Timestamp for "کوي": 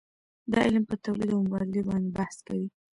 2.47-2.67